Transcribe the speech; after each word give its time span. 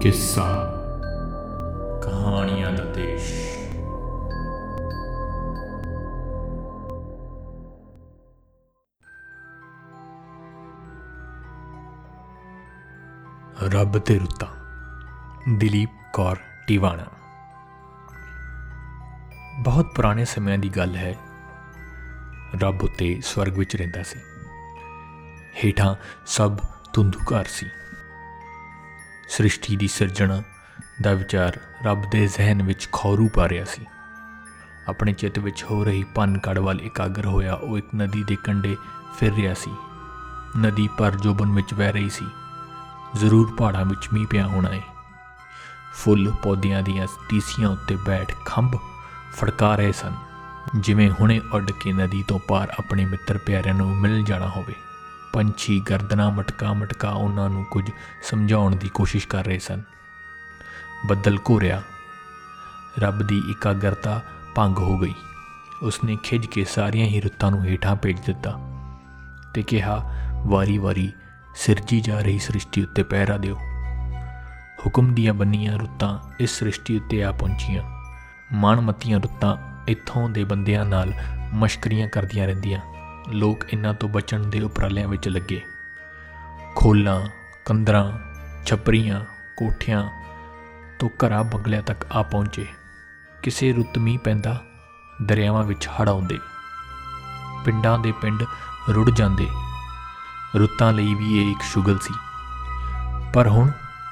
ਕਿੱਸਾ। 0.00 0.72
ਕਹਾਣੀਆਂ 2.02 2.72
ਦਾ 2.72 2.84
ਦੇਸ਼। 2.84 3.56
ਰੱਬ 13.74 13.98
ਤੇ 13.98 14.18
ਰੁੱਤਾਂ। 14.18 14.48
ਦਿਲੀਪ 15.58 15.90
ਕੌਰ 16.12 16.36
ਟਿਵਾਣਾ। 16.66 17.04
ਬਹੁਤ 19.58 19.86
ਪੁਰਾਣੇ 19.94 20.24
ਸਮਿਆਂ 20.24 20.58
ਦੀ 20.58 20.68
ਗੱਲ 20.68 20.96
ਹੈ। 20.96 21.14
ਰੱਬ 22.60 22.82
ਉਤੇ 22.82 23.20
ਸਵਰਗ 23.24 23.58
ਵਿੱਚ 23.58 23.76
ਰਹਿੰਦਾ 23.76 24.02
ਸੀ। 24.02 24.20
ਹੇਠਾਂ 25.64 25.94
ਸਭ 26.26 26.58
ਧੁੰਦੂਕਾਰ 26.92 27.44
ਸੀ। 27.44 27.66
ਸ੍ਰਿਸ਼ਟੀ 29.28 29.76
ਦੀ 29.76 29.88
ਸਿਰਜਣਾ 29.88 30.42
ਦਾ 31.02 31.12
ਵਿਚਾਰ 31.12 31.58
ਰੱਬ 31.84 32.10
ਦੇ 32.10 32.26
ਜ਼ਿਹਨ 32.26 32.62
ਵਿੱਚ 32.62 32.88
ਖੌਰੂ 32.92 33.28
ਪਾ 33.28 33.48
ਰਿਹਾ 33.48 33.64
ਸੀ। 33.64 33.86
ਆਪਣੇ 34.88 35.12
ਚਿੱਤ 35.12 35.38
ਵਿੱਚ 35.38 35.64
ਹੋ 35.64 35.84
ਰਹੀ 35.84 36.04
ਪਨ 36.04 36.38
ਕੜ 36.38 36.58
ਵੱਲ 36.58 36.80
ਇਕਾਗਰ 36.80 37.26
ਹੋਇਆ 37.26 37.54
ਉਹ 37.54 37.78
ਇੱਕ 37.78 37.86
ਨਦੀ 37.96 38.24
ਦੇ 38.24 38.36
ਕੰਢੇ 38.36 38.76
ਫਿਰ 39.18 39.34
ਰਿਹਾ 39.34 39.54
ਸੀ। 39.54 39.70
ਨਦੀ 40.58 40.88
ਪਰ 40.98 41.10
ਜੋਬਨ 41.10 41.52
ਵਿੱਚ 41.52 41.74
ਵਹਿ 41.74 41.92
ਰਹੀ 41.92 42.10
ਸੀ। 42.10 42.26
ਜ਼ਰੂਰ 43.16 43.54
ਪਹਾੜਾਂ 43.56 43.84
ਵਿੱਚ 43.84 44.08
ਮੀਂਹ 44.12 44.26
ਪਿਆ 44.26 44.46
ਹੋਣਾ 44.46 44.68
ਹੈ 44.68 44.82
ਫੁੱਲ 45.94 46.32
ਪੌਦਿਆਂ 46.42 46.82
ਦੀਆਂ 46.82 47.06
ਟੀਸੀਆਂ 47.28 47.68
ਉੱਤੇ 47.68 47.96
ਬੈਠ 47.96 48.34
ਖੰਭ 48.44 48.76
ਫੜਕਾ 49.32 49.74
ਰਹੇ 49.76 49.92
ਸਨ। 49.92 50.12
ਜਿਵੇਂ 50.80 51.10
ਹੁਣੇ 51.10 51.40
ਉੱਡ 51.52 51.70
ਕੇ 51.70 51.92
ਨਦੀ 51.92 52.24
ਤੋਂ 52.28 52.38
ਪਾਰ 52.38 52.72
ਆਪਣੇ 52.78 53.04
ਮਿੱਤਰ 53.04 53.38
ਪਿਆਰਿਆਂ 53.38 53.74
ਨੂੰ 53.74 53.96
ਮਿਲ 53.96 54.24
ਜਾਣਾ 54.24 54.48
ਹੋਵੇ। 54.48 54.74
ਪੰਛੀ 55.36 55.80
ਗਰਦਨਾ 55.80 56.30
ਮਟਕਾ 56.30 56.72
ਮਟਕਾ 56.72 57.10
ਉਹਨਾਂ 57.10 57.50
ਨੂੰ 57.50 57.64
ਕੁਝ 57.64 57.90
ਸਮਝਾਉਣ 58.22 58.76
ਦੀ 58.76 58.88
ਕੋਸ਼ਿਸ਼ 58.88 59.28
ਕਰ 59.28 59.44
ਰਹੇ 59.44 59.58
ਸਨ। 59.58 59.82
ਬੱਦਲ 61.06 61.38
ਘੋਰਿਆ। 61.50 61.82
ਰੱਬ 62.98 63.22
ਦੀ 63.22 63.42
ਇਕਾਗਰਤਾ 63.50 64.22
ਭੰਗ 64.54 64.78
ਹੋ 64.78 64.98
ਗਈ। 64.98 65.14
ਉਸਨੇ 65.82 66.16
ਖਿੱਚ 66.22 66.46
ਕੇ 66.46 66.64
ਸਾਰੀਆਂ 66.64 67.06
ਹੀ 67.06 67.20
ਰੁੱਤਾਂ 67.20 67.50
ਨੂੰ 67.50 67.64
ਹੇਠਾਂ 67.64 67.96
ਭੇਜ 67.96 68.20
ਦਿੱਤਾ 68.20 68.58
ਤੇ 69.54 69.62
ਕਿਹਾ 69.62 70.12
ਵਾਰੀ-ਵਾਰੀ 70.46 71.12
ਸਿਰਜੀ 71.56 72.00
ਜਾ 72.00 72.20
ਰਹੀ 72.20 72.38
ਸ੍ਰਿਸ਼ਟੀ 72.38 72.82
ਉੱਤੇ 72.82 73.02
ਪਹਿਰਾ 73.02 73.36
ਦਿਓ। 73.36 73.56
ਹੁਕਮ 74.86 75.14
ਦੀਆਂ 75.14 75.34
ਬੰਨੀਆਂ 75.34 75.78
ਰੁੱਤਾਂ 75.78 76.18
ਇਸ 76.40 76.58
ਸ੍ਰਿਸ਼ਟੀ 76.58 76.96
ਉੱਤੇ 76.96 77.24
ਆ 77.24 77.32
ਪਹੁੰਚੀਆਂ। 77.32 77.82
ਮਾਨਮਤੀਆਂ 78.52 79.20
ਰੁੱਤਾਂ 79.20 79.56
ਇੱਥੋਂ 79.88 80.28
ਦੇ 80.28 80.44
ਬੰਦਿਆਂ 80.44 80.84
ਨਾਲ 80.84 81.12
ਮਸ਼ਕਰੀਆਂ 81.52 82.08
ਕਰਦੀਆਂ 82.08 82.46
ਰਹਿੰਦੀਆਂ। 82.46 82.95
ਲੋਕ 83.32 83.64
ਇਹਨਾਂ 83.72 83.94
ਤੋਂ 83.94 84.08
ਬਚਣ 84.08 84.40
ਦੇ 84.40 84.60
ਉਪਰਾਲਿਆਂ 84.60 85.08
ਵਿੱਚ 85.08 85.28
ਲੱਗੇ। 85.28 85.62
ਖੋਲਾਂ 86.76 87.26
ਕੰਦਰਾਂ 87.64 88.12
ਛਪਰੀਆਂ, 88.66 89.20
ਕੋਠਿਆਂ 89.56 90.10
ਤੋਂ 90.98 91.08
ਘਰਾਂ 91.08 91.44
ਬੰਗਲਿਆਂ 91.44 91.82
ਤੱਕ 91.82 92.06
ਆ 92.12 92.22
ਪਹੁੰਚੇ। 92.22 92.66
ਕਿਸੇ 93.42 93.72
ਰੁੱਤ 93.72 93.98
ਮੀਂਹ 93.98 94.18
ਪੈਂਦਾ, 94.18 94.62
ਦਰਿਆਵਾਂ 95.22 95.64
ਵਿੱਚ 95.64 95.88
ਹੜ੍ਹ 95.88 96.10
ਆਉਂਦੇ। 96.10 96.38
ਪਿੰਡਾਂ 97.64 97.98
ਦੇ 97.98 98.12
ਪਿੰਡ 98.12 98.44
ਰੁੜ 98.88 99.10
ਜਾਂਦੇ। 99.10 99.48
ਰੁੱਤਾਂ 100.56 100.92
ਲਈ 100.92 101.14
ਵੀ 101.14 101.42
ਇਹ 101.42 101.50
ਇੱਕ 101.50 101.62
ਸ਼ੁਗਲ 101.62 101.98
ਸੀ। 101.98 102.14
ਪਰ 103.34 103.48
ਹੁਣ 103.48 103.70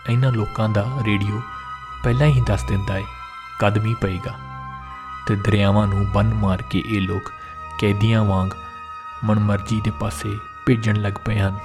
ਇਹਨਾਂ 0.09 0.33
ਲੋਕਾਂ 0.33 0.69
ਦਾ 0.69 0.99
ਰੇਡੀਓ 1.03 1.41
ਪਹਿਲਾਂ 2.05 2.27
ਹੀ 2.27 2.41
ਦੱਸ 2.41 2.65
ਦਿੰਦਾ 2.65 2.95
ਹੈ 2.95 3.03
ਕਦ 3.61 3.79
ਮੀਂਹ 3.79 3.97
ਪਏਗਾ। 3.97 4.35
ਤੇ 5.27 5.37
ਦਰਿਆਵਾਂ 5.37 5.87
ਨੂੰ 5.87 6.13
ਬੰਨ 6.13 6.35
ਮਾਰ 6.35 6.63
ਕੇ 6.63 6.83
ਇਹ 6.87 7.01
ਲੋਕ 7.01 7.33
ਕੈਦੀਆਂ 7.81 8.25
ਵਾਂਗ 8.25 8.51
ਮਨਮਰਜ਼ੀ 9.25 9.81
ਦੇ 9.81 9.91
ਪਾਸੇ 9.91 10.39
ਭੇਜਣ 10.67 10.97
ਲੱਗ 10.97 11.13
ਪਏ 11.25 11.39
ਹਨ। 11.39 11.59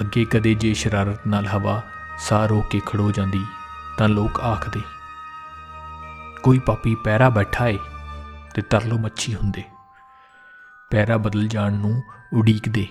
ਅੱਗੇ 0.00 0.24
ਕਦੇ 0.24 0.54
ਜੇ 0.54 0.74
ਸ਼ਰਾਰਤ 0.74 1.26
ਨਾਲ 1.26 1.46
ਹਵਾ 1.46 1.82
ਸਾਹ 2.18 2.46
ਰੋਕ 2.46 2.68
ਕੇ 2.68 2.80
ਖੜੋ 2.86 3.10
ਜਾਂਦੀ, 3.12 3.44
ਤਾਂ 3.98 4.08
ਲੋਕ 4.08 4.40
ਆਖਦੇ, 4.40 4.80
ਕੋਈ 6.42 6.58
ਪਾਪੀ 6.58 6.94
ਪੈਰਾ 6.94 7.28
ਬੈਠਾ 7.28 7.68
ਏ 7.68 7.78
ਤੇ 8.54 8.62
ਤਰਲੋ 8.62 8.98
ਮੱਛੀ 8.98 9.34
ਹੁੰਦੇ। 9.34 9.62
ਪੈਰਾ 10.90 11.16
ਬਦਲ 11.16 11.48
ਜਾਣ 11.48 11.72
ਨੂੰ 11.72 12.02
ਉਡੀਕਦੇ। 12.32 12.86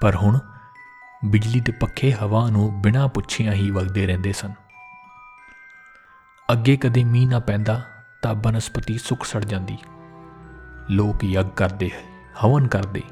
ਪਰ 0.00 0.16
ਹੁਣ 0.16 0.38
ਬਿਜਲੀ 1.24 1.60
ਦੇ 1.60 1.72
ਪੱਖੇ 1.72 2.12
ਹਵਾ 2.12 2.48
ਨੂੰ 2.50 2.82
ਬਿਨਾਂ 2.82 3.08
ਪੁੱਛਿਆਂ 3.08 3.52
ਹੀ 3.52 3.70
ਵਗਦੇ 3.70 4.06
ਰਹਿੰਦੇ 4.06 4.32
ਸਨ। 4.32 4.52
ਅੱਗੇ 6.52 6.76
ਕਦੇ 6.76 7.04
ਮੀਂਹ 7.04 7.28
ਨਾ 7.28 7.38
ਪੈਂਦਾ 7.38 7.80
ਤਾਂ 8.22 8.34
ਬਨਸਪਤੀ 8.34 8.98
ਸੁੱਕ 8.98 9.24
ਸੜ 9.24 9.44
ਜਾਂਦੀ। 9.44 9.78
ਲੋਕ 10.90 11.24
ਯੱਗ 11.24 11.46
ਕਰਦੇ 11.46 11.90
ਹਵਨ 12.42 12.68
ਕਰਦੇ, 12.68 13.02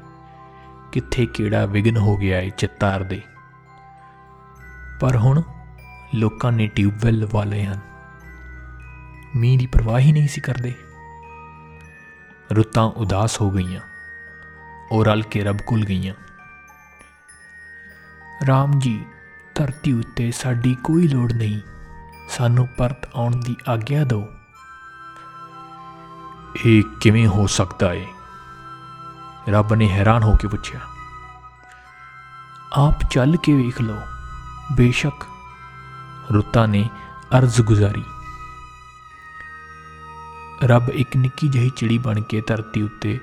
ਕਿੱਥੇ 0.91 1.25
ਕਿਹੜਾ 1.25 1.65
ਵਿਗਨ 1.65 1.97
ਹੋ 1.97 2.17
ਗਿਆ 2.17 2.39
ਏ 2.39 2.49
ਚਿੱਤਾਰ 2.49 3.03
ਦੇ। 3.03 3.21
ਪਰ 4.99 5.15
ਹੁਣ 5.17 5.41
ਲੋਕਾਂ 6.15 6.51
ਨੇ 6.51 6.67
ਟਿਊਬਵੈਲ 6.67 7.27
ਵਾਲੇ 7.31 7.63
ਹਨ। 7.65 7.79
ਮੀਂਹ 9.35 9.59
ਦੀ 9.59 9.67
ਪਰਵਾਹ 9.67 9.99
ਹੀ 9.99 10.11
ਨਹੀਂ 10.11 10.27
ਸੀ 10.27 10.41
ਕਰਦੇ। 10.41 10.73
ਰੁੱਤਾਂ 12.51 12.83
ਉਦਾਸ 12.83 13.41
ਹੋ 13.41 13.49
ਗਈਆਂ, 13.51 13.81
ਉਹ 14.91 15.05
ਰਲ 15.05 15.21
ਕੇ 15.21 15.43
ਰੱਬ 15.43 15.57
ਕੋਲ 15.57 15.85
ਗਈਆਂ। 15.85 16.13
ਰਾਮ 18.47 18.79
ਜੀ, 18.79 19.05
ਧਰਤੀ 19.55 19.93
ਉੱਤੇ 19.93 20.31
ਸਾਡੀ 20.31 20.75
ਕੋਈ 20.83 21.07
ਲੋੜ 21.07 21.31
ਨਹੀਂ, 21.31 21.59
ਸਾਨੂੰ 22.29 22.67
ਪਰਤ 22.67 23.09
ਆਉਣ 23.15 23.35
ਦੀ 23.35 23.55
ਆਗਿਆ 23.69 24.03
ਦਿਓ। 24.03 24.27
ਇਹ 26.65 26.83
ਕਿਵੇਂ 27.01 27.27
ਹੋ 27.27 27.47
ਸਕਦਾ 27.47 27.93
ਹੈ 27.93 28.05
ਰੱਬ 29.49 29.73
ਨੇ 29.73 29.87
ਹੈਰਾਨ 29.89 30.23
ਹੋ 30.23 30.35
ਕੇ 30.35 30.47
ਪੁੱਛਿਆ, 30.47 30.79
ਆਪ 32.73 33.03
ਚੱਲ 33.11 33.35
ਕੇ 33.37 33.53
ਵੇਖ 33.53 33.81
ਲਓ, 33.81 33.99
ਬੇਸ਼ੱਕ 34.71 35.25
ਰੁੱਤਾਂ 36.31 36.67
ਨੇ 36.67 36.89
ਅਰਜ਼ 37.37 37.61
ਗੁਜ਼ਾਰੀ। 37.61 38.03
ਰੱਬ 40.63 40.89
ਇੱਕ 40.89 41.17
ਨਿੱਕੀ 41.17 41.47
ਜਿਹੀ 41.47 41.69
ਚਿੜੀ 41.69 41.97
ਬਣ 41.97 42.21
ਕੇ 42.21 42.41
ਧਰਤੀ 42.47 42.81
ਉੱਤੇ 42.81 43.19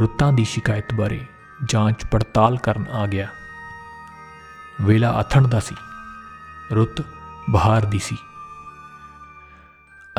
ਰੁੱਤਾਂ 0.00 0.32
ਦੀ 0.32 0.44
ਸ਼ਿਕਾਇਤ 0.44 0.94
ਬਾਰੇ 0.94 1.26
ਜਾਂਚ 1.64 2.04
ਪੜਤਾਲ 2.04 2.56
ਕਰਨ 2.58 2.86
ਆ 2.92 3.06
ਗਿਆ। 3.06 3.28
ਵੇਲਾ 4.80 5.10
ਆਥਣ 5.10 5.48
ਦਾ 5.48 5.60
ਸੀ, 5.60 5.74
ਰੁੱਤ 6.72 7.04
ਬਹਾਰ 7.50 7.84
ਦੀ 7.84 7.98
ਸੀ। 7.98 8.16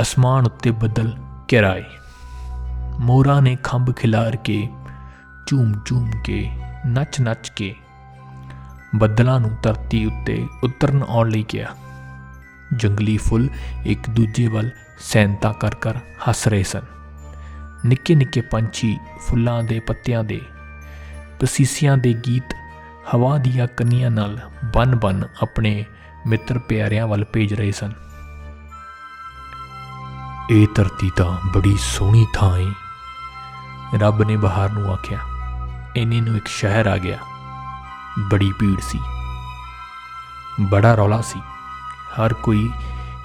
ਅਸਮਾਨ 0.01 0.45
ਉੱਤੇ 0.45 0.71
ਬੱਦਲ 0.71 1.11
ਘਿਰਾਏ। 1.51 1.83
ਮੋਰਾਂ 2.99 3.41
ਨੇ 3.41 3.55
ਖੰਭ 3.63 3.91
ਖਿਲਾਰ 3.91 4.35
ਕੇ 4.35 4.69
ਝੂਮ 5.47 5.73
ਝੂਮ 5.85 6.11
ਕੇ, 6.23 6.51
ਨੱਚ 6.85 7.19
ਨੱਚ 7.19 7.49
ਕੇ 7.49 7.75
ਬੱਦਲਾਂ 8.95 9.39
ਨੂੰ 9.39 9.57
ਧਰਤੀ 9.63 10.05
ਉੱਤੇ 10.05 10.47
ਉਤਰਨ 10.63 11.03
ਆਉਣ 11.09 11.29
ਲਈ 11.29 11.43
ਕਿਹਾ। 11.43 11.67
ਜੰਗਲੀ 12.75 13.17
ਫੁੱਲ 13.17 13.49
ਇੱਕ 13.85 14.09
ਦੂਜੇ 14.09 14.47
ਵੱਲ 14.47 14.69
ਸੈਨਤਾ 14.99 15.51
ਕਰ 15.51 15.75
ਕਰ 15.75 15.95
ਹੱਸ 16.27 16.47
ਰਹੇ 16.47 16.63
ਸਨ। 16.63 16.81
ਨਿੱਕੇ 17.85 18.15
ਨਿੱਕੇ 18.15 18.41
ਪੰਛੀ 18.41 18.97
ਫੁੱਲਾਂ 19.27 19.63
ਦੇ 19.63 19.79
ਪੱਤਿਆਂ 19.79 20.23
ਦੇ 20.23 20.41
ਪਸੀਸੀਆਂ 21.39 21.97
ਦੇ 21.97 22.13
ਗੀਤ 22.27 22.55
ਹਵਾ 23.15 23.37
ਦੀਆਂ 23.37 23.67
ਕੰਨੀਆਂ 23.67 24.11
ਨਾਲ 24.11 24.49
ਬਨ-ਬਨ 24.73 25.23
ਆਪਣੇ 25.41 25.85
ਮਿੱਤਰ 26.27 26.59
ਪਿਆਰਿਆਂ 26.59 27.07
ਵੱਲ 27.07 27.25
ਭੇਜ 27.33 27.53
ਰਹੇ 27.53 27.71
ਸਨ। 27.71 27.93
ਇਹ 30.51 30.67
ਧਰਤੀ 30.75 31.11
ਤਾਂ 31.15 31.37
ਬੜੀ 31.55 31.77
ਸੋਹਣੀ 31.79 32.27
ਥਾਂ 32.33 32.57
ਹੈ 32.57 32.73
ਰੱਬ 33.95 34.23
ਨੇ 34.23 34.37
ਬਹਾਰ 34.37 34.69
ਨੂੰ 34.69 34.93
ਆਖਿਆ। 34.93 35.19
ਇੰਨੇ 35.95 36.21
ਨੂੰ 36.21 36.37
ਇੱਕ 36.37 36.47
ਸ਼ਹਿਰ 36.47 36.85
ਆ 36.85 36.97
ਗਿਆ। 36.97 37.17
ਬੜੀ 38.19 38.53
ਭੀੜ 38.59 38.79
ਸੀ। 38.79 38.99
ਬੜਾ 40.61 40.95
ਰੌਲਾ 40.95 41.21
ਸੀ। 41.21 41.39
ਹਰ 42.13 42.33
ਕੋਈ 42.33 42.71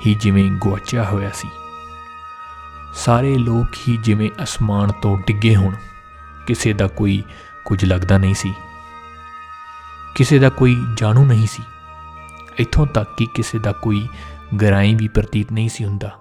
ਹੀ 0.06 0.15
ਜਿਵੇਂ 0.15 0.53
ਗੁਆਚਿਆ 0.53 1.05
ਹੋਇਆ 1.05 1.31
ਸੀ। 1.31 1.49
ਸਾਰੇ 2.94 3.38
ਲੋਕ 3.38 3.76
ਹੀ 3.88 3.97
ਜਿਵੇਂ 3.97 4.31
ਅਸਮਾਨ 4.43 4.93
ਤੋਂ 4.93 5.19
ਡਿੱਗੇ 5.19 5.56
ਹੋਣ। 5.56 5.75
ਕਿਸੇ 6.47 6.73
ਦਾ 6.73 6.87
ਕੋਈ 6.87 7.23
ਕੁਝ 7.65 7.85
ਲੱਗਦਾ 7.85 8.19
ਨਹੀਂ 8.19 8.35
ਸੀ। 8.35 8.55
ਕਿਸੇ 10.14 10.38
ਦਾ 10.38 10.49
ਕੋਈ 10.49 10.85
ਜਾਣੂ 10.97 11.25
ਨਹੀਂ 11.25 11.47
ਸੀ। 11.47 11.62
ਇੱਥੋਂ 12.59 12.87
ਤੱਕ 12.87 13.17
ਕਿ 13.17 13.26
ਕਿਸੇ 13.26 13.59
ਦਾ 13.59 13.73
ਕੋਈ 13.73 14.09
ਗਰਾਈ 14.62 14.94
ਵੀ 14.94 15.09
ਪ੍ਰਤੀਤ 15.09 15.53
ਨਹੀਂ 15.53 15.69
ਸੀ 15.69 15.85
ਹੁੰਦਾ। 15.85 16.19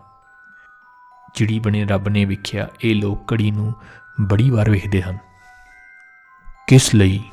ਚਿੜੀ 1.33 1.59
ਬਣੇ 1.59 1.85
ਰੱਬ 1.85 2.07
ਨੇ 2.07 2.25
ਵੇਖਿਆ, 2.25 2.67
ਇਹ 2.81 2.95
ਲੋਕ 2.95 3.33
ਘੜੀ 3.33 3.51
ਨੂੰ 3.51 3.75
ਬੜੀ 4.21 4.49
ਵਾਰ 4.49 4.69
ਵੇਖਦੇ 4.69 5.01
ਹਨ। 5.01 5.17
ਕਿਸ 6.67 6.95
ਲਈ 6.95 7.23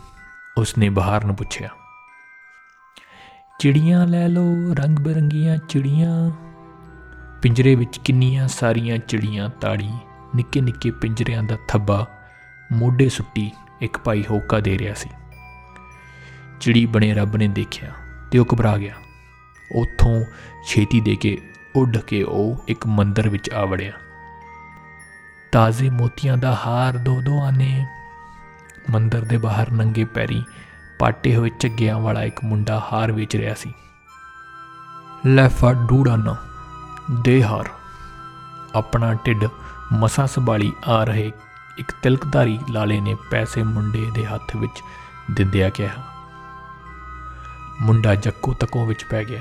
ਉਸਨੇ 0.58 0.88
ਬਹਾਰ 0.88 1.24
ਨੂੰ 1.24 1.36
ਪੁੱਛਿਆ? 1.36 1.68
ਚਿੜੀਆਂ 3.58 4.06
ਲੈ 4.06 4.28
ਲਓ 4.28 4.74
ਰੰਗ 4.74 4.98
ਬਰੰਗੀਆਂ 4.98 5.56
ਚਿੜੀਆਂ। 5.56 6.30
ਪਿੰਜਰੇ 7.42 7.74
ਵਿੱਚ 7.74 7.98
ਕਿੰਨੀਆਂ 7.98 8.48
ਸਾਰੀਆਂ 8.48 8.98
ਚਿੜੀਆਂ 8.98 9.48
ਤਾੜੀ 9.48 9.90
ਨਿੱਕੇ 10.36 10.60
ਨਿੱਕੇ 10.60 10.90
ਪਿੰਜਰਿਆਂ 10.90 11.42
ਦਾ 11.42 11.56
ਥੱਬਾ, 11.68 12.06
ਮੋਢੇ 12.72 13.08
ਸੁੱਟੀ 13.08 13.50
ਇੱਕ 13.80 13.98
ਭਾਈ 13.98 14.24
ਹੋਕਾ 14.30 14.60
ਦੇ 14.60 14.78
ਰਿਹਾ 14.78 14.94
ਸੀ। 14.94 15.10
ਚਿੜੀ 16.60 16.86
ਬਣੇ 16.86 17.14
ਰੱਬ 17.14 17.36
ਨੇ 17.36 17.48
ਦੇਖਿਆ 17.48 17.92
ਤੇ 18.30 18.38
ਉਹ 18.38 18.46
ਘਬਰਾ 18.54 18.78
ਗਿਆ। 18.78 18.94
ਉੱਥੋਂ 19.76 20.24
ਛੇਤੀ 20.66 21.00
ਦੇ 21.00 21.16
ਕੇ 21.16 21.38
ਉੱਡ 21.76 21.96
ਕੇ 21.96 22.22
ਉਹ 22.22 22.64
ਇੱਕ 22.68 22.86
ਮੰਦਰ 22.86 23.28
ਵਿੱਚ 23.28 23.50
ਆ 23.50 23.64
ਵੜਿਆ। 23.64 23.92
ਤਾਜ਼ੇ 25.52 25.90
ਮੋਤੀਆਂ 25.90 26.36
ਦਾ 26.36 26.58
ਹਾਰ 26.66 26.96
ਦੋ 26.96 27.20
ਦੋ 27.20 27.42
ਆਨੇ। 27.42 27.86
ਮੰਦਰ 28.90 29.20
ਦੇ 29.20 29.36
ਬਾਹਰ 29.36 29.70
ਨੰਗੇ 29.70 30.04
ਪੈਰੀ 30.04 30.42
ਪਾਟੇ 30.98 31.36
ਹੋਏ 31.36 31.50
ਝੱਗਿਆਂ 31.60 31.98
ਵਾਲਾ 31.98 32.22
ਇੱਕ 32.22 32.44
ਮੁੰਡਾ 32.44 32.88
ਹਾਰ 32.92 33.12
ਵੇਚ 33.12 33.36
ਰਿਹਾ 33.36 33.54
ਸੀ। 33.54 33.72
ਲੈ 35.26 35.48
ਫੜ 35.48 35.74
ਡੂੜਾਨਾ, 35.88 36.36
ਦੇ 37.22 37.42
ਹਾਰ। 37.44 37.68
ਆਪਣਾ 38.74 39.14
ਢਿੱਡ 39.14 39.46
ਮਸਾ 39.92 40.26
ਸੰਭਾਲੀ 40.26 40.72
ਆ 40.88 41.04
ਰਹੇ 41.04 41.32
ਇੱਕ 41.78 41.92
ਤਿਲਕਧਾਰੀ 42.02 42.58
ਲਾਲੇ 42.70 43.00
ਨੇ 43.00 43.16
ਪੈਸੇ 43.30 43.62
ਮੁੰਡੇ 43.62 44.10
ਦੇ 44.14 44.26
ਹੱਥ 44.26 44.56
ਵਿੱਚ 44.56 44.82
ਦਿੰਦਿਆ 45.30 45.68
ਕਿਹਾ। 45.68 46.04
ਮੁੰਡਾ 47.80 48.14
ਜੱਕੋ 48.14 48.54
ਤੱਕੋਂ 48.54 48.86
ਵਿੱਚ 48.86 49.04
ਪੈ 49.04 49.24
ਗਿਆ, 49.24 49.40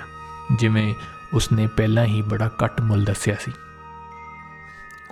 ਜਿਵੇਂ 0.60 0.94
ਉਸਨੇ 1.34 1.68
ਪਹਿਲਾਂ 1.68 2.06
ਹੀ 2.06 2.22
ਬੜਾ 2.22 2.50
ਘੱਟ 2.64 2.82
ਮੁੱਲ 2.82 3.04
ਦੱਸਿਆ 3.06 3.36
ਸੀ। 3.40 3.52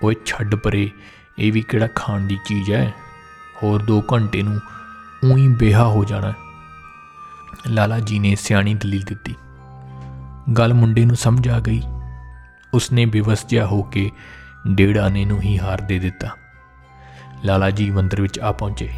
ਓਏ 0.03 0.15
ਛੱਡ 0.25 0.55
ਪਰੇ, 0.55 0.89
ਇਹ 1.39 1.53
ਵੀ 1.53 1.61
ਕਿਹੜਾ 1.61 1.87
ਖਾਣ 1.95 2.21
ਦੀ 2.21 2.37
ਚੀਜ਼ 2.45 2.71
ਹੈ? 2.71 2.93
ਹੋਰ 3.63 3.83
2 3.83 4.01
ਘੰਟੇ 4.13 4.41
ਨੂੰ 4.41 4.59
ਉਹੀ 5.31 5.47
ਬੇਹਾ 5.47 5.85
ਹੋ 5.85 6.03
ਜਾਣਾ 6.03 6.33
ਲਾਲਾ 7.67 7.99
ਜੀ 7.99 8.19
ਨੇ 8.19 8.35
ਸਿਆਣੀ 8.35 8.73
ਦਲੀਲ 8.73 9.01
ਦਿੱਤੀ। 9.01 9.35
ਗੱਲ 10.57 10.73
ਮੁੰਡੇ 10.73 11.05
ਨੂੰ 11.05 11.15
ਸਮਝ 11.15 11.49
ਆ 11.49 11.59
ਗਈ। 11.59 11.81
ਉਸਨੇ 12.73 13.05
ਬੇਵਸ 13.05 13.45
ਜਿਹਾ 13.45 13.65
ਹੋ 13.65 13.83
ਕੇ 13.83 14.11
ਡੇਢ 14.67 14.97
ਆਨੇ 14.97 15.25
ਨੂੰ 15.25 15.41
ਹੀ 15.41 15.59
ਹਾਰ 15.59 15.81
ਦੇ 15.81 15.99
ਦਿੱਤਾ। 15.99 16.29
ਲਾਲਾ 17.45 17.69
ਜੀ 17.69 17.91
ਮੰਦਰ 17.91 18.21
ਵਿੱਚ 18.21 18.39
ਆ 18.39 18.51
ਪਹੁੰਚੇ। 18.51 18.89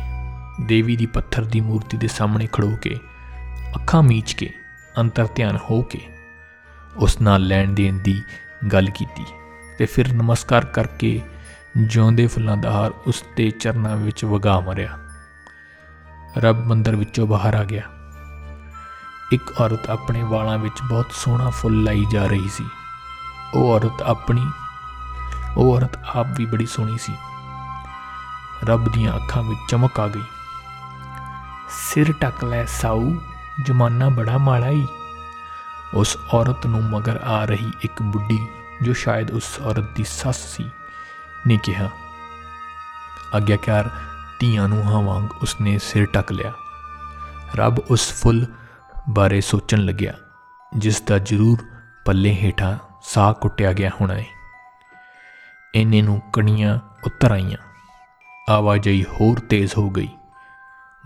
ਦੇਵੀ 0.65 0.95
ਦੀ 0.95 1.05
ਪੱਥਰ 1.05 1.43
ਦੀ 1.43 1.61
ਮੂਰਤੀ 1.61 1.97
ਦੇ 1.97 2.07
ਸਾਹਮਣੇ 2.07 2.47
ਖੜੋ 2.51 2.75
ਕੇ, 2.81 2.95
ਅੱਖਾਂ 3.75 4.03
ਮੀਚ 4.03 4.33
ਕੇ, 4.33 4.49
ਅੰਤਰ 4.97 5.27
ਧਿਆਨ 5.35 5.57
ਹੋ 5.69 5.81
ਕੇ 5.81 5.99
ਉਸ 6.97 7.21
ਨਾਲ 7.21 7.47
ਲੈਣ 7.47 7.73
ਦੇਣ 7.73 7.99
ਦੀ 7.99 8.21
ਗੱਲ 8.73 8.89
ਕੀਤੀ 8.89 9.25
ਤੇ 9.77 9.85
ਫਿਰ 9.85 10.13
ਨਮਸਕਾਰ 10.13 10.65
ਕਰਕੇ 10.65 11.21
ਜਿਉਂਦੇ 11.77 12.27
ਫੁੱਲਾਂ 12.27 12.57
ਦਾ 12.57 12.71
ਹਾਰ 12.71 12.91
ਉਸ 13.07 13.23
ਦੇ 13.37 13.51
ਚਰਨਾਂ 13.51 13.97
ਵਿੱਚ 13.97 14.25
ਵਗਾ 14.25 14.59
ਮਰਿਆ। 14.59 14.99
ਰੱਬ 16.37 16.67
ਮੰਦਰ 16.67 16.95
ਵਿੱਚੋਂ 16.95 17.27
ਬਾਹਰ 17.27 17.55
ਆ 17.55 17.63
ਗਿਆ। 17.63 17.81
ਇੱਕ 19.31 19.61
ਔਰਤ 19.61 19.89
ਆਪਣੇ 19.89 20.23
ਵਾਲਾਂ 20.23 20.57
ਵਿੱਚ 20.57 20.81
ਬਹੁਤ 20.89 21.05
ਸੋਹਣਾ 21.11 21.49
ਫੁੱਲ 21.49 21.83
ਲਾਈ 21.83 22.05
ਜਾ 22.11 22.25
ਰਹੀ 22.25 22.49
ਸੀ। 22.49 22.65
ਉਹ 23.53 23.73
ਔਰਤ 23.73 24.01
ਆਪਣੀ, 24.01 24.45
ਉਹ 25.57 25.77
ਔਰਤ 25.77 25.97
ਆਪ 26.15 26.27
ਵੀ 26.35 26.45
ਬੜੀ 26.45 26.65
ਸੋਹਣੀ 26.65 26.97
ਸੀ। 26.97 27.13
ਰੱਬ 28.63 28.91
ਦੀਆਂ 28.91 29.15
ਅੱਖਾਂ 29.15 29.43
ਵਿੱਚ 29.43 29.59
ਚਮਕ 29.69 29.99
ਆ 29.99 30.07
ਗਈ। 30.07 30.23
ਸਿਰ 31.69 32.13
ਟਕ 32.13 32.43
ਲੈ, 32.43 32.65
ਸਾਊ, 32.65 33.15
ਜਮਾਨਾ 33.65 34.09
ਬੜਾ 34.09 34.37
ਮਾੜਾ 34.37 34.69
ਈ। 34.69 34.87
ਉਸ 35.93 36.17
ਔਰਤ 36.33 36.65
ਨੂੰ 36.65 36.83
ਮਗਰ 36.83 37.17
ਆ 37.17 37.45
ਰਹੀ 37.45 37.71
ਇੱਕ 37.81 38.01
ਬੁੱਢੀ, 38.01 38.47
ਜੋ 38.81 38.93
ਸ਼ਾਇਦ 38.93 39.31
ਉਸ 39.31 39.59
ਔਰਤ 39.61 39.89
ਦੀ 39.95 40.03
ਸੱਸ 40.03 40.37
ਸੀ। 40.37 40.71
ਨੇ 41.47 41.59
ਕਿਹਾ, 41.63 41.89
ਆਗਿਆਕਾਰ 43.35 43.89
ਧੀਆਂ 44.39 44.67
ਨੂੰ 44.67 44.83
ਹਾਂ 44.83 45.01
ਵਾਂਗ 45.01 45.31
ਉਸਨੇ 45.41 45.77
ਸਿਰ 45.77 46.05
ਟਕ 46.05 46.31
ਲਿਆ। 46.31 46.53
ਰੱਬ 47.55 47.79
ਉਸ 47.79 48.21
ਫੁੱਲ 48.21 48.45
ਬਾਰੇ 49.09 49.41
ਸੋਚਣ 49.41 49.77
ਲੱਗਿਆ, 49.77 50.13
ਜਿਸ 50.77 51.01
ਦਾ 51.01 51.17
ਜ਼ਰੂਰ 51.17 51.57
ਪੱਲੇ 52.05 52.35
ਹੇਠਾਂ 52.35 52.77
ਸਾਹ 53.03 53.33
ਕੁੱਟਿਆ 53.33 53.73
ਗਿਆ 53.73 53.91
ਹੋਣਾ 54.01 54.13
ਹੈ 54.13 54.25
ਇੰਨੇ 55.75 56.01
ਨੂੰ 56.01 56.21
ਕਣੀਆਂ 56.33 56.79
ਉਤਰ 57.05 57.31
ਆਈਆਂ। 57.31 57.57
ਆਵਾਜਾਈ 58.49 59.03
ਹੋਰ 59.03 59.39
ਤੇਜ਼ 59.39 59.71
ਹੋ 59.77 59.89
ਗਈ। 59.89 60.07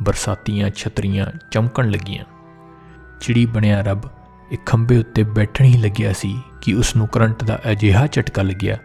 ਬਰਸਾਤੀਆਂ 0.02 0.70
ਛਤਰੀਆਂ 0.70 1.26
ਚਮਕਣ 1.52 1.90
ਲੱਗੀਆਂ। 1.90 2.26
ਚਿੜੀ 3.22 3.46
ਬਣਿਆ 3.46 3.82
ਰੱਬ 3.82 4.02
ਇੱਕ 4.52 4.66
ਖੰਭੇ 4.66 4.98
ਉੱਤੇ 4.98 5.24
ਬੈਠਣ 5.24 5.66
ਹੀ 5.66 5.78
ਲੱਗਿਆ 5.78 6.14
ਸੀ 6.14 6.42
ਕਿ 6.62 6.74
ਉਸ 6.74 6.96
ਨੂੰ 6.96 7.08
ਕਰੰਟ 7.08 7.44
ਦਾ 7.44 7.60
ਅਜਿਹਾ 7.72 8.08
ਝਟਕਾ 8.08 8.42
ਲੱਗਿਆ 8.42 8.78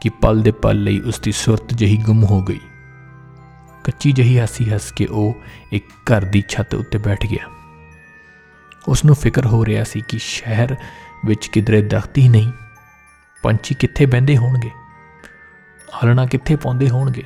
ਕਿ 0.00 0.08
ਪਲ 0.08 0.42
ਦੇ 0.42 0.50
ਪਲ 0.50 0.82
ਲਈ 0.82 1.00
ਉਸ 1.00 1.20
ਦੀ 1.20 1.32
ਸੁਰਤ 1.32 1.74
ਜਹੀ 1.74 1.96
ਗੁੰਮ 1.96 2.24
ਹੋ 2.24 2.42
ਗਈ। 2.42 2.60
ਕੱਚੀ 3.84 4.12
ਜਹੀ 4.12 4.40
ਹਾਸੀ 4.40 4.72
ਹੱਸ 4.72 4.92
ਕੇ 4.92 5.06
ਉਹ 5.06 5.34
ਇੱਕ 5.72 5.86
ਘਰ 5.86 6.24
ਦੀ 6.24 6.44
ਛੱਤ 6.48 6.74
ਉੱਤੇ 6.74 6.98
ਬੈਠ 6.98 7.26
ਗਿਆ। 7.26 7.50
ਉਸ 8.88 9.04
ਨੂੰ 9.04 9.14
ਫਿਕਰ 9.14 9.46
ਹੋ 9.46 9.64
ਰਿਹਾ 9.64 9.84
ਸੀ 9.84 10.00
ਕਿ 10.08 10.18
ਸ਼ਹਿਰ 10.18 10.76
ਵਿੱਚ 11.26 11.46
ਕਿਧਰੇ 11.46 11.82
ਦਰਖਤ 11.82 12.18
ਹੀ 12.18 12.28
ਨਹੀਂ। 12.28 12.52
ਪੰਛੀ 13.42 13.74
ਕਿੱਥੇ 13.74 14.06
ਬੈੰਦੇ 14.06 14.36
ਹੋਣਗੇ? 14.36 14.70
ਹਲਣਾ 16.04 16.26
ਕਿੱਥੇ 16.26 16.56
ਪਾਉਂਦੇ 16.56 16.88
ਹੋਣਗੇ? 16.88 17.22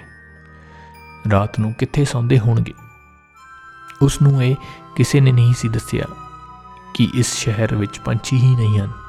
ਰਾਤ 1.33 1.61
ਨੂੰ 1.61 1.75
ਕਿੱਥੇ 1.75 2.05
ਸੌਂਦੇ 2.05 2.39
ਹੋਣਗੇ? 2.39 2.73
ਉਸ 4.03 4.23
ਨੂੰ 4.23 4.45
ਇਹ 4.45 4.57
ਕਿਸੇ 4.97 5.21
ਨੇ 5.21 5.33
ਨਹੀਂ 5.33 5.55
ਸੀ 5.55 5.69
ਦੱਸਿਆ 5.69 6.05
ਕਿ 6.95 7.09
ਇਸ 7.15 7.35
ਸ਼ਹਿਰ 7.35 7.75
ਵਿੱਚ 7.75 7.99
ਪੰਛੀ 7.99 8.37
ਹੀ 8.37 8.57
ਨਹੀਂ 8.57 8.81
ਹਨ। 8.81 9.02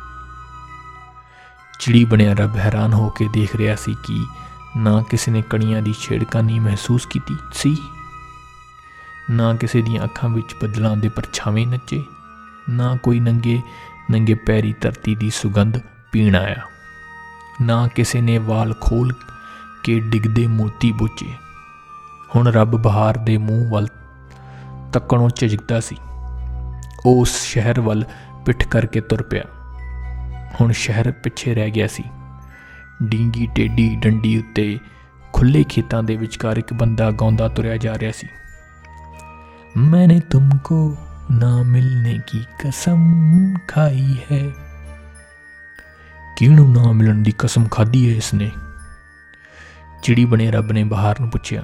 ਚਿੜੀ 1.84 2.06
ਬਣਿਆ 2.06 2.34
ਰੱਬ 2.34 2.56
ਹੈਰਾਨ 2.56 2.94
ਹੋ 2.94 3.10
ਕੇ 3.10 3.28
ਦੇਖ 3.34 3.56
ਰਿਹਾ 3.56 3.76
ਸੀ 3.76 3.96
ਕਿ 4.04 4.26
ਨਾ 4.78 5.02
ਕਿਸੇ 5.02 5.32
ਨੇ 5.32 5.42
ਕਣੀਆਂ 5.42 5.82
ਦੀ 5.82 5.94
ਛੇੜਕਾਨੀ 5.94 6.60
ਮਹਿਸੂਸ 6.60 7.06
ਕੀਤੀ 7.06 7.36
ਸੀ। 7.54 7.78
ਨਾ 9.30 9.54
ਕਿਸੇ 9.54 9.82
ਦੀਆਂ 9.82 10.04
ਅੱਖਾਂ 10.04 10.30
ਵਿੱਚ 10.30 10.56
ਬੱਦਲਾਂ 10.62 10.98
ਦੇ 10.98 11.10
ਪਰਛਾਵੇਂ 11.10 11.68
ਨੱਚੇ। 11.68 12.04
ਨਾ 12.70 12.98
ਕੋਈ 13.04 13.20
ਨੰਗੇ 13.20 13.62
ਨੰਗੇ 14.12 14.34
ਪੈਰੀ 14.34 14.74
ਧਰਤੀ 14.82 15.16
ਦੀ 15.16 15.30
ਸੁਗੰਧ 15.30 15.78
ਪੀਣ 16.12 16.36
ਆਇਆ। 16.36 16.62
ਨਾ 17.62 17.88
ਕਿਸੇ 17.88 18.22
ਨੇ 18.22 18.38
ਵਾਲ 18.38 18.74
ਖੋਲ 18.82 19.14
ਕੇ 19.84 20.00
ਡਿੱਗਦੇ 20.00 20.48
ਮੋਤੀ 20.48 20.92
ਬੁੱਚੇ। 20.92 21.34
ਹੁਣ 22.36 22.48
ਰੱਬ 22.48 22.76
ਬਹਾਰ 22.76 23.18
ਦੇ 23.18 23.38
ਮੂੰਹ 23.38 23.70
ਵੱਲ 23.70 23.88
ਤੱਕਣੋਂ 24.94 25.30
ਝਿਜਕਦਾ 25.30 25.80
ਸੀ। 25.80 25.96
ਉਹ 27.06 27.22
ਉਸ 27.22 27.44
ਸ਼ਹਿਰ 27.44 27.82
ਵੱਲ 27.82 28.06
ਪਿੱਠ 28.46 28.68
ਕਰਕੇ 28.68 29.02
ਤੁਰ 29.02 29.24
ਪਿਆ। 29.24 29.44
ਹੁਣ 30.62 30.72
ਸ਼ਹਿਰ 30.72 31.12
ਪਿੱਛੇ 31.12 31.56
ਰਹਿ 31.56 31.70
ਗਿਆ 31.70 31.88
ਸੀ। 31.88 32.04
ਡੀਂਗੀ 33.04 33.48
ਟੇਡੀ 33.56 33.96
ਡੰਡੀ 33.96 34.38
ਉੱਤੇ 34.38 34.80
ਖੁੱਲੇ 35.34 35.64
ਖੇਤਾਂ 35.64 36.04
ਦੇ 36.04 36.16
ਵਿਚਕਾਰ 36.16 36.58
ਇੱਕ 36.58 36.74
ਬੰਦਾ 36.74 37.12
ਗਾਉਂਦਾ 37.12 37.48
ਤੁਰਿਆ 37.48 37.78
ਜਾ 37.78 37.94
ਰਿਹਾ 37.98 38.12
ਸੀ। 38.12 38.28
ਮੈਨੇ 39.78 40.20
ਤੁਮਕੋ 40.20 40.98
ਨਾ 41.32 41.64
ਮਿਲਨੇ 41.64 42.20
ਕੀ 42.28 42.40
ਕਸਮ 42.40 43.14
ਖਾਈ 43.68 44.18
ਹੈ? 44.32 44.52
ਕਿਹਨੂੰ 46.38 46.72
ਨਾ 46.72 46.92
ਮਿਲਣ 46.92 47.16
ਦੀ 47.16 47.34
ਕਸਮ 47.40 47.68
ਖਾਧੀ 47.68 48.12
ਹੈ 48.12 48.16
ਇਸਨੇ? 48.16 48.52
ਚਿੜੀ 50.04 50.26
ਬਣੇ 50.26 50.52
ਰੱਬ 50.52 50.72
ਨੇ 50.72 50.84
ਬਹਾਰ 50.84 51.20
ਨੂੰ 51.20 51.30
ਪੁੱਛਿਆ। 51.30 51.64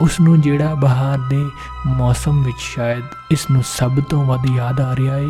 ਉਸ 0.00 0.20
ਨੂੰ 0.20 0.40
ਜਿਹੜਾ 0.40 0.74
ਬਹਾਰ 0.74 1.18
ਦੇ 1.18 1.48
ਮੌਸਮ 1.86 2.42
ਵਿੱਚ 2.42 2.60
ਸ਼ਾਇਦ 2.60 3.04
ਇਸ 3.30 3.50
ਨੂੰ 3.50 3.62
ਸਭ 3.66 4.00
ਤੋਂ 4.00 4.24
ਵੱਧ 4.24 4.46
ਯਾਦ 4.56 4.80
ਆ 4.80 4.96
ਰਿਹਾ 4.96 5.16
ਏ? 5.16 5.28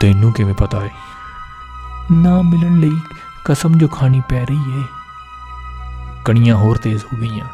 ਤੈਨੂੰ 0.00 0.32
ਕਿਵੇਂ 0.32 0.54
ਪਤਾ 0.54 0.84
ਏ? 0.84 0.90
ਨਾ 2.12 2.42
ਮਿਲਣ 2.42 2.80
ਲਈ 2.80 3.00
ਕਸਮ 3.44 3.78
ਜੋ 3.78 3.88
ਖਾਣੀ 3.88 4.22
ਪੈ 4.28 4.44
ਰਹੀ 4.44 4.80
ਏ। 4.80 4.84
ਕਣੀਆਂ 6.24 6.56
ਹੋਰ 6.56 6.76
ਤੇਜ਼ 6.76 7.04
ਹੋ 7.04 7.18
ਗਈਆਂ। 7.20 7.46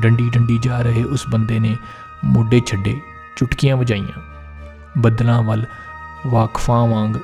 ਡੰਡੀ 0.00 0.30
ਡੰਡੀ 0.30 0.58
ਜਾ 0.58 0.80
ਰਹੇ 0.80 1.04
ਉਸ 1.04 1.26
ਬੰਦੇ 1.28 1.58
ਨੇ 1.58 1.76
ਮੋਢੇ 2.24 2.60
ਛੱਡੇ 2.66 3.00
ਚੁਟਕੀਆਂ 3.36 3.76
ਵਜਾਈਆਂ। 3.76 4.20
ਬੱਦਲਾਂ 4.98 5.42
ਵੱਲ 5.42 5.66
ਵਾਕਫਾਂ 6.26 6.86
ਵਾਂਗ 6.86 7.14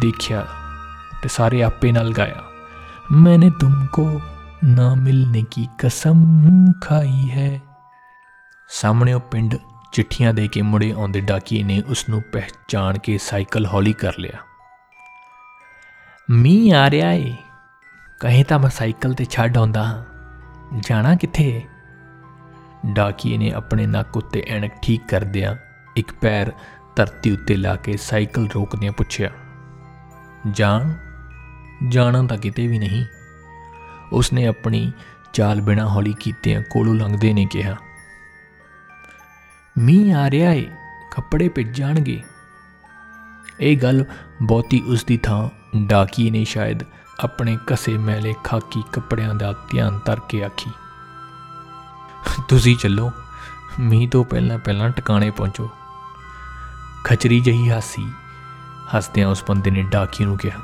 ਦੇਖਿਆ 0.00 0.46
ਤੇ 1.22 1.28
ਸਾਰੇ 1.28 1.62
ਆਪੇ 1.62 1.92
ਨਾਲ 1.92 2.12
ਗਾਇਆ। 2.12 2.42
ਮੈਨੇ 3.12 3.50
ਤੁਮਕੋ 3.50 4.20
ਨਾ 4.64 4.94
ਮਿਲਨੇ 4.94 5.44
ਕੀ 5.50 5.68
ਕਸਮ 5.78 6.24
ਖਾਈ 6.84 7.30
ਹੈ? 7.30 7.60
ਸਾਹਮਣੇ 8.68 9.12
ਉਹ 9.12 9.20
ਪਿੰਡ 9.20 9.54
ਚਿੱਠੀਆਂ 9.94 10.34
ਦੇ 10.34 10.48
ਕੇ 10.48 10.62
ਮੁੜੇ 10.62 10.92
ਆਉਂਦੇ 10.92 11.20
ਡਾਕੀਏ 11.20 11.62
ਨੇ 11.62 11.82
ਉਸ 11.86 12.08
ਨੂੰ 12.08 12.22
ਪਹਿਚਾਣ 12.22 12.98
ਕੇ 12.98 13.18
ਸਾਈਕਲ 13.18 13.66
ਹੌਲੀ 13.66 13.92
ਕਰ 13.92 14.12
ਲਿਆ। 14.18 14.38
ਮੀਂਹ 16.30 16.74
ਆ 16.74 16.90
ਰਿਹਾ 16.90 17.12
ਏ। 17.12 17.36
ਕਹੇ 18.20 18.44
ਤਾਂ 18.44 18.58
ਮੈਂ 18.58 18.70
ਸਾਈਕਲ 18.70 19.14
ਤੇ 19.14 19.24
ਛੱਡ 19.24 19.58
ਆਉਂਦਾ 19.58 19.84
ਹਾਂ। 19.84 20.04
ਜਾਣਾ 20.80 21.14
ਕਿੱਥੇ 21.14 21.44
ਏ? 21.48 21.62
ਡਾਕੀਏ 22.92 23.36
ਨੇ 23.36 23.52
ਆਪਣੇ 23.52 23.86
ਨੱਕ 23.86 24.16
ਉੱਤੇ 24.16 24.44
ਐਨਕ 24.48 24.72
ਠੀਕ 24.82 25.08
ਕਰਦਿਆਂ 25.08 25.56
ਇੱਕ 25.96 26.12
ਪੈਰ 26.12 26.52
ਧਰਤੀ 26.96 27.30
ਉੱਤੇ 27.30 27.56
ਲਾ 27.56 27.76
ਕੇ 27.76 27.96
ਸਾਈਕਲ 27.96 28.48
ਰੋਕਦਿਆਂ 28.54 28.92
ਪੁੱਛਿਆ, 28.92 29.30
ਜਾਣ? 30.50 30.92
ਜਾਣਾ 31.88 32.22
ਤਾਂ 32.22 32.36
ਕਿਤੇ 32.36 32.66
ਵੀ 32.66 32.78
ਨਹੀਂ? 32.78 33.04
ਉਸਨੇ 34.12 34.46
ਆਪਣੀ 34.46 34.92
ਚਾਲ 35.32 35.60
ਬਿਨਾ 35.60 35.88
ਹੌਲੀ 35.88 36.14
ਕੀਤਿਆਂ 36.20 36.62
ਕੋਲੋਂ 36.70 36.94
ਲੰਘਦੇ 36.94 37.32
ਨੇ 37.32 37.46
ਕਿਹਾ। 37.46 37.76
ਮੀਂਹ 39.76 40.14
ਆ 40.14 40.30
ਰਿਹਾ 40.30 40.52
ਏ, 40.52 40.66
ਕੱਪੜੇ 41.10 41.48
ਭਿੱਜ 41.48 41.76
ਜਾਣਗੇ। 41.76 42.22
ਇਹ 43.60 43.76
ਗੱਲ 43.76 44.04
ਬਹੁਤੀ 44.42 44.82
ਉਸ 44.86 45.04
ਦੀ 45.04 45.16
ਥਾਂ 45.16 45.48
ਡਾਕੀ 45.86 46.30
ਨੇ 46.30 46.44
ਸ਼ਾਇਦ 46.44 46.82
ਆਪਣੇ 47.20 47.56
ਕਸੇ 47.66 47.96
ਮੈਲੇ 47.98 48.34
ਖਾਕੀ 48.44 48.82
ਕੱਪੜਿਆਂ 48.92 49.34
ਦਾ 49.34 49.52
ਧਿਆਨ 49.70 49.98
ਧਰ 50.04 50.20
ਕੇ 50.28 50.42
ਆਖੀ। 50.44 50.70
ਤੁਸੀਂ 52.48 52.76
ਚੱਲੋ, 52.76 53.10
ਮੀਂਹ 53.80 54.08
ਤੋਂ 54.10 54.24
ਪਹਿਲਾਂ 54.24 54.58
ਪਹਿਲਾਂ 54.58 54.90
ਟਿਕਾਣੇ 54.90 55.30
ਪਹੁੰਚੋ। 55.30 55.68
ਖਚਰੀ 57.04 57.40
ਜਹੀ 57.40 57.70
ਹਾਸੀ 57.70 58.06
ਹੱਸਦਿਆਂ 58.96 59.28
ਉਸ 59.28 59.44
ਬੰਦੇ 59.48 59.70
ਨੇ 59.70 59.82
ਡਾਕੀ 59.82 60.24
ਨੂੰ 60.24 60.38
ਕਿਹਾ। 60.38 60.60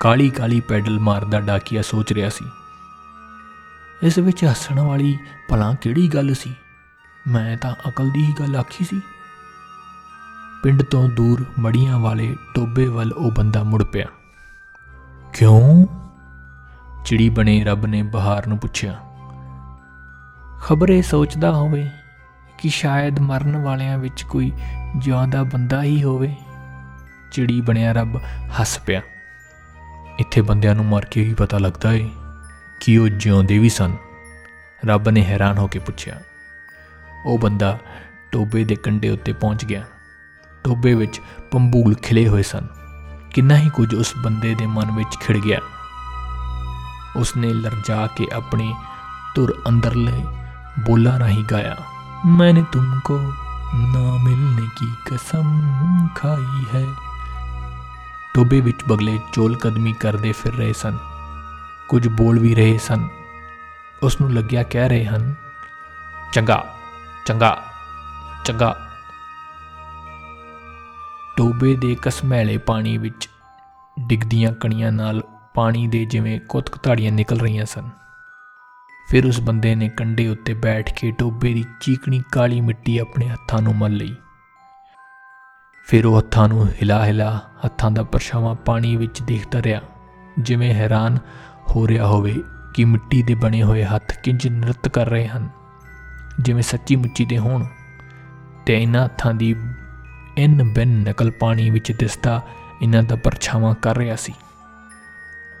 ਕਾਲੀ 0.00 0.30
ਕਾਲੀ 0.30 0.60
ਪੈਡਲ 0.60 0.98
ਮਾਰਦਾ 1.00 1.40
ਡਾਕੀਆ 1.40 1.82
ਸੋਚ 1.82 2.12
ਰਿਹਾ 2.12 2.28
ਸੀ, 2.28 2.44
ਇਸ 4.02 4.18
ਵਿੱਚ 4.18 4.44
ਹੱਸਣ 4.44 4.80
ਵਾਲੀ 4.80 5.18
ਭਲਾ 5.48 5.74
ਕਿਹੜੀ 5.74 6.08
ਗੱਲ 6.08 6.34
ਸੀ? 6.34 6.54
ਮੈਂ 7.28 7.56
ਤਾਂ 7.56 7.74
ਅਕਲ 7.88 8.10
ਦੀ 8.10 8.24
ਹੀ 8.24 8.34
ਗੱਲ 8.40 8.56
ਆਖੀ 8.56 8.84
ਸੀ। 8.84 9.00
ਪਿੰਡ 10.62 10.82
ਤੋਂ 10.82 11.08
ਦੂਰ 11.08 11.44
ਮੜੀਆਂ 11.58 11.98
ਵਾਲੇ 11.98 12.36
ਟੋਬੇ 12.54 12.86
ਵੱਲ 12.86 13.12
ਉਹ 13.12 13.32
ਬੰਦਾ 13.32 13.62
ਮੁੜ 13.62 13.84
ਪਿਆ। 13.84 14.06
ਕਿਉਂ? 15.32 15.86
ਚਿੜੀ 17.04 17.28
ਬਣੇ 17.28 17.64
ਰੱਬ 17.64 17.86
ਨੇ 17.86 18.02
ਬਹਾਰ 18.02 18.46
ਨੂੰ 18.46 18.58
ਪੁੱਛਿਆ। 18.58 19.00
ਖਬਰੇ 20.62 21.02
ਸੋਚਦਾ 21.02 21.52
ਹੋਵੇ 21.52 21.90
ਕਿ 22.58 22.68
ਸ਼ਾਇਦ 22.68 23.18
ਮਰਨ 23.18 23.56
ਵਾਲਿਆਂ 23.56 23.98
ਵਿੱਚ 23.98 24.22
ਕੋਈ 24.22 24.52
ਜਿਉਂਦਾ 24.96 25.42
ਬੰਦਾ 25.42 25.82
ਹੀ 25.82 26.02
ਹੋਵੇ। 26.02 26.36
ਚਿੜੀ 27.32 27.60
ਬਣਿਆ 27.60 27.92
ਰੱਬ 27.92 28.16
ਹੱਸ 28.60 28.78
ਪਿਆ। 28.78 29.00
ਇੱਥੇ 30.18 30.40
ਬੰਦਿਆਂ 30.40 30.74
ਨੂੰ 30.74 30.84
ਮਰ 30.84 31.04
ਕੇ 31.04 31.24
ਹੀ 31.24 31.34
ਪਤਾ 31.34 31.58
ਲੱਗਦਾ 31.58 31.92
ਏ 31.92 32.10
ਕਿ 32.80 32.98
ਉਹ 32.98 33.08
ਜਿਉਂਦੇ 33.08 33.58
ਵੀ 33.58 33.68
ਸਨ। 33.68 33.96
ਰੱਬ 34.86 35.08
ਨੇ 35.08 35.24
ਹੈਰਾਨ 35.24 35.58
ਹੋ 35.58 35.66
ਕੇ 35.66 35.78
ਪੁੱਛਿਆ। 35.78 36.20
ਉਹ 37.25 37.37
ਬੰਦਾ 37.39 37.77
ਟੋਬੇ 38.31 38.63
ਦੇ 38.63 38.75
ਕੰਢੇ 38.75 39.09
ਉੱਤੇ 39.09 39.33
ਪਹੁੰਚ 39.33 39.65
ਗਿਆ 39.65 39.83
ਟੋਬੇ 40.63 40.93
ਵਿੱਚ 40.93 41.21
ਪੰਬੂਲ 41.51 41.95
ਖਿਲੇ 41.95 42.27
ਹੋਏ 42.27 42.41
ਸਨ 42.41 42.67
ਕਿੰਨਾ 43.33 43.57
ਹੀ 43.57 43.69
ਕੁਝ 43.69 43.95
ਉਸ 43.95 44.13
ਬੰਦੇ 44.17 44.55
ਦੇ 44.55 44.65
ਮਨ 44.65 44.91
ਵਿੱਚ 44.91 45.17
ਖਿੜ 45.19 45.37
ਗਿਆ 45.37 45.59
ਉਸਨੇ 47.15 47.53
ਲਰਜਾ 47.53 48.07
ਕੇ 48.07 48.27
ਆਪਣੇ 48.33 48.73
ਤੁਰ 49.35 49.55
ਅੰਦਰਲੇ 49.67 50.25
ਬੋਲਾਂ 50.85 51.19
ਰਾਹੀਂ 51.19 51.43
ਗਾਇਆ 51.51 51.75
मैंने 52.25 52.61
तुमको 52.73 53.15
ना 53.75 54.01
मिलने 54.23 54.67
की 54.77 54.85
कसम 55.07 55.47
ਖਾਈ 56.15 56.65
ਹੈ 56.75 56.85
ਟੋਬੇ 58.33 58.61
ਵਿੱਚ 58.61 58.83
ਬਗਲੇ 58.87 59.19
ਚੋਲ 59.33 59.55
ਕਦਮੀ 59.55 59.93
ਕਰਦੇ 59.93 60.31
ਫਿਰ 60.31 60.53
ਰਹੇ 60.53 60.73
ਸਨ 60.73 60.97
ਕੁਝ 61.89 62.07
ਬੋਲ 62.07 62.39
ਵੀ 62.39 62.55
ਰਹੇ 62.55 62.77
ਸਨ 62.77 63.07
ਉਸ 64.03 64.21
ਨੂੰ 64.21 64.33
ਲੱਗਿਆ 64.33 64.63
ਕਹਿ 64.63 64.89
ਰਹੇ 64.89 65.05
ਹਨ 65.05 65.33
ਚੰਗਾ 66.33 66.63
ਚੰਗਾ 67.28 67.56
ਚੰਗਾ। 68.44 68.74
ਟੋਬੇ 71.36 71.74
ਦੇ 71.76 71.96
ਕਸਮੈਲੇ 72.02 72.56
ਪਾਣੀ 72.58 72.96
ਵਿੱਚ 72.98 73.28
ਡਿੱਗਦੀਆਂ 73.96 74.52
ਕਣੀਆਂ 74.52 74.92
ਨਾਲ 74.92 75.20
ਪਾਣੀ 75.54 75.86
ਦੇ 75.86 76.04
ਜਿਵੇਂ 76.04 76.38
ਕੁੱਤਕ 76.40 76.82
ਧਾੜੀਆਂ 76.82 77.12
ਨਿਕਲ 77.12 77.40
ਰਹੀਆਂ 77.40 77.64
ਸਨ। 77.64 77.90
ਫਿਰ 79.08 79.26
ਉਸ 79.26 79.40
ਬੰਦੇ 79.40 79.74
ਨੇ 79.74 79.88
ਕੰਡੇ 79.88 80.26
ਉੱਤੇ 80.28 80.54
ਬੈਠ 80.54 80.92
ਕੇ 80.92 81.10
ਟੋਬੇ 81.10 81.52
ਦੀ 81.54 81.64
ਚੀਕਣੀ 81.80 82.22
ਕਾਲੀ 82.32 82.60
ਮਿੱਟੀ 82.60 82.98
ਆਪਣੇ 82.98 83.28
ਹੱਥਾਂ 83.28 83.62
ਨੂੰ 83.62 83.76
ਮਲ 83.76 83.92
ਲਈ। 83.92 84.14
ਫਿਰ 85.86 86.06
ਉਹ 86.06 86.18
ਹੱਥਾਂ 86.18 86.48
ਨੂੰ 86.48 86.66
ਹਿਲਾ 86.72 87.04
ਹਿਲਾ 87.04 87.30
ਹੱਥਾਂ 87.64 87.90
ਦਾ 87.90 88.02
ਪਰਛਾਵਾਂ 88.02 88.54
ਪਾਣੀ 88.54 88.96
ਵਿੱਚ 88.96 89.22
ਦੇਖਦਾ 89.22 89.62
ਰਿਹਾ, 89.62 89.80
ਜਿਵੇਂ 90.38 90.72
ਹੈਰਾਨ 90.74 91.18
ਹੋ 91.70 91.86
ਰਿਹਾ 91.88 92.06
ਹੋਵੇ 92.06 92.34
ਕਿ 92.74 92.84
ਮਿੱਟੀ 92.84 93.22
ਦੇ 93.22 93.34
ਬਣੇ 93.34 93.62
ਹੋਏ 93.62 93.84
ਹੱਥ 93.84 94.18
ਕਿੰਜ 94.20 94.48
ਨ੍ਰਿਤ 94.48 94.88
ਕਰ 94.88 95.08
ਰਹੇ 95.08 95.28
ਹਨ। 95.28 95.48
ਜਿਵੇਂ 96.40 96.62
ਸੱਚੀ 96.62 96.96
ਮੁੱਚੀ 96.96 97.24
ਦੇ 97.24 97.38
ਹੋਣ 97.38 97.66
ਤੇ 98.66 98.82
ਇਹਨਾਂ 98.82 99.04
ਹੱਥਾਂ 99.04 99.34
ਦੀ 99.34 99.56
ਇਨ 100.36 100.72
ਬਿਨ 100.72 101.08
ਨਕਲ 101.08 101.30
ਪਾਣੀ 101.30 101.70
ਵਿੱਚ 101.70 101.92
ਦਿਸਦਾ 101.92 102.46
ਇਹਨਾਂ 102.82 103.02
ਦਾ 103.02 103.16
ਪਰਛਾਵਾਂ 103.16 103.74
ਕਰ 103.74 103.96
ਰਿਹਾ 103.96 104.16
ਸੀ। 104.16 104.34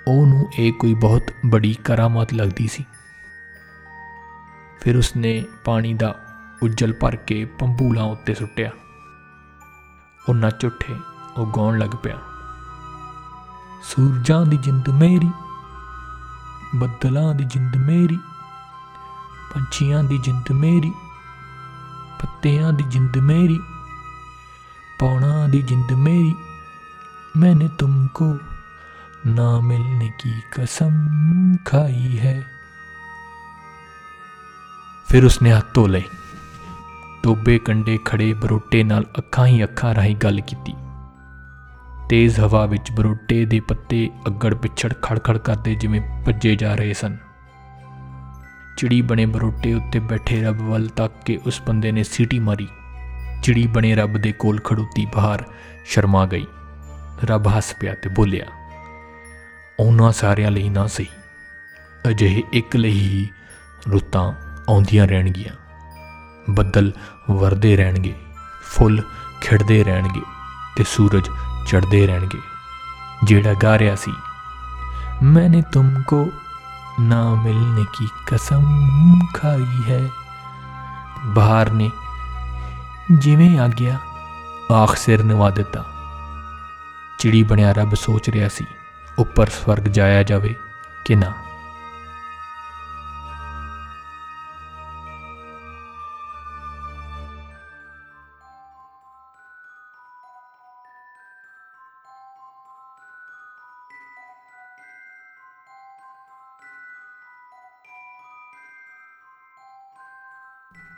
ਉਹਨੂੰ 0.08 0.50
ਇਹ 0.58 0.72
ਕੋਈ 0.72 0.94
ਬਹੁਤ 0.94 1.22
ਬੜੀ 1.46 1.74
ਕਰਾਮਾਤ 1.74 2.34
ਲੱਗਦੀ 2.34 2.68
ਸੀ। 2.68 2.84
ਫਿਰ 4.80 4.96
ਉਸਨੇ 4.96 5.44
ਪਾਣੀ 5.64 5.94
ਦਾ 5.94 6.14
ਉੱਜਲ 6.62 6.92
ਭਰ 6.92 7.16
ਕੇ 7.16 7.44
ਪੰਬੂਲਾਂ 7.44 8.04
ਉੱਤੇ 8.04 8.34
ਸੁੱਟਿਆ। 8.34 8.70
ਉਹ 10.28 10.34
ਨੱਚ 10.34 10.64
ਉੱਠੇ 10.64 10.96
ਉਹ 11.36 11.52
ਗਾਉਣ 11.56 11.78
ਲੱਗ 11.78 11.90
ਪਿਆ। 12.02 12.18
ਸੂਰਜਾਂ 13.82 14.46
ਦੀ 14.46 14.56
ਜਿੰਦ 14.56 14.88
ਮੇਰੀ, 14.88 15.30
ਬੱਦਲਾਂ 16.74 17.34
ਦੀ 17.34 17.44
ਜਿੰਦ 17.44 17.76
ਮੇਰੀ 17.76 18.18
ਪੰਛੀਆਂ 19.53 20.03
ਦੀ 20.03 20.17
ਜਿੰਦ 20.17 20.51
ਮੇਰੀ 20.51 20.91
ਪੱਤਿਆਂ 22.21 22.73
ਦੀ 22.73 22.83
ਜਿੰਦ 22.83 23.17
ਮੇਰੀ 23.17 23.59
ਪੌਣਾ 24.99 25.47
ਦੀ 25.47 25.61
ਜਿੰਦ 25.61 25.91
ਮੇਰੀ 25.91 26.33
मैंने 27.37 27.67
तुमको 27.81 28.25
ना 29.27 29.45
मिलने 29.61 30.07
की 30.19 30.31
कसम 30.53 30.97
खाई 31.67 32.17
है 32.17 32.41
ਫਿਰ 35.09 35.25
ਉਸਨੇ 35.25 35.51
ਹੱਥ 35.53 35.65
ਧੋ 35.73 35.85
ਲਏ 35.87 36.03
ਟੋਬੇ 37.23 37.57
ਕੰਡੇ 37.59 37.97
ਖੜੇ 38.05 38.33
ਬਰੋਟੇ 38.33 38.83
ਨਾਲ 38.83 39.05
ਅੱਖਾਂ 39.17 39.45
ਹੀ 39.47 39.63
ਅੱਖਾਂ 39.63 39.93
ਰਾਹੀਂ 39.95 40.15
ਗੱਲ 40.15 40.39
ਕੀਤੀ 40.41 40.73
ਤੇਜ਼ 42.09 42.39
ਹਵਾ 42.39 42.65
ਵਿੱਚ 42.65 42.91
ਬਰੋਟੇ 42.91 43.45
ਦੇ 43.45 43.59
ਪੱਤੇ 43.59 44.09
ਅੱਗੜ 44.27 44.53
ਪਿਛੜ 44.53 44.93
ਖੜਖੜ 45.01 45.37
ਕਰਦੇ 45.37 45.75
ਜਿਵੇਂ 45.75 46.01
ਭੱਜੇ 46.25 46.55
ਜਾ 46.55 46.75
ਰਹੇ 46.75 46.93
ਸਨ 46.93 47.17
ਚਿੜੀ 48.78 49.00
ਬਣੇ 49.02 49.24
ਬਰੋਟੇ 49.26 49.72
ਉੱਤੇ 49.74 49.98
ਬੈਠੇ 49.98 50.40
ਰੱਬ 50.42 50.60
ਵੱਲ 50.60 50.86
ਤੱਕ 50.88 51.14
ਕੇ 51.24 51.36
ਉਸ 51.46 51.60
ਬੰਦੇ 51.66 51.90
ਨੇ 51.92 52.02
ਸੀਟੀ 52.02 52.38
ਮਾਰੀ। 52.38 52.66
ਚਿੜੀ 53.42 53.66
ਬਣੇ 53.66 53.94
ਰੱਬ 53.94 54.16
ਦੇ 54.16 54.32
ਕੋਲ 54.32 54.60
ਖੜੋਤੀ 54.60 55.06
ਬਾਹਰ 55.06 55.42
ਸ਼ਰਮਾ 55.84 56.26
ਗਈ। 56.26 56.46
ਰੱਬ 57.24 57.48
ਹੱਸ 57.48 57.74
ਪਿਆ 57.80 57.94
ਤੇ 57.94 58.10
ਬੋਲਿਆ, 58.10 58.44
ਉਹਨਾਂ 59.80 60.12
ਸਾਰਿਆਂ 60.12 60.50
ਲਈ 60.50 60.68
ਨਾ 60.68 60.86
ਸਹੀ। 60.86 61.06
ਅਜਿਹੇ 62.08 62.42
ਇੱਕ 62.52 62.76
ਲਈ 62.76 62.90
ਹੀ 62.90 63.28
ਰੁੱਤਾਂ 63.88 64.32
ਆਉਂਦੀਆਂ 64.68 65.06
ਰਹਿਣਗੀਆਂ। 65.06 65.54
ਬੱਦਲ 66.50 66.92
ਵਰਦੇ 67.30 67.76
ਰਹਿਣਗੇ, 67.76 68.14
ਫੁੱਲ 68.64 69.02
ਖਿੜਦੇ 69.40 69.84
ਰਹਿਣਗੇ 69.84 70.22
ਤੇ 70.76 70.84
ਸੂਰਜ 70.84 71.28
ਚੜ੍ਹਦੇ 71.66 72.06
ਰਹਿਣਗੇ। 72.06 72.40
ਜਿਹੜਾ 73.24 73.54
ਗਾ 73.62 73.78
ਰਿਹਾ 73.78 73.94
ਸੀ, 73.94 74.12
ਮੈਨੇ 75.22 75.62
ਤੁਮਕੋ 75.72 76.26
ਨਾ 77.00 77.22
ਮਿਲਨੇ 77.34 77.84
ਕੀ 77.98 78.08
ਕਸਮ 78.26 78.64
ਖਾਈ 79.34 79.82
ਹੈ 79.88 80.00
ਬਹਾਰ 81.26 81.70
ਨੇ 81.70 81.90
ਜਿਵੇਂ 83.12 83.58
ਆ 83.58 83.68
ਗਿਆ 83.68 83.98
ਆਖ 84.72 84.96
ਸਿਰ 84.96 85.22
ਨਿਵਾ 85.22 85.50
ਦਿੱਤਾ 85.50 85.84
ਚਿੜੀ 87.18 87.42
ਬਣਿਆ 87.42 87.72
ਰੱਬ 87.72 87.94
ਸੋਚ 87.94 88.30
ਰਿਹਾ 88.30 88.48
ਸੀ 88.48 88.64
ਉੱਪਰ 89.18 89.48
ਸਵਰਗ 89.48 89.88
ਜਾਇਆ 89.88 90.22
ਜਾਵੇ 90.22 90.54
ਕਿ 91.06 91.14
ਨਾ 91.14 91.32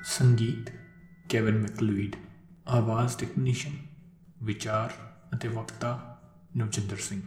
ਸੰਗੀਤ 0.05 0.71
ਕੇਵਨ 1.29 1.59
ਮੈਕਲੂਇਡ 1.59 2.17
ਆਵਾਜ਼ 2.69 3.17
ਟੈਕਨੀਸ਼ੀਅਨ 3.17 3.75
ਵਿਚਾਰ 4.43 4.93
ਅਤੇ 5.35 5.49
ਵਕਤਾ 5.49 6.21
ਨਵਜਿੰਦਰ 6.57 6.97
ਸਿੰਘ। 6.97 7.23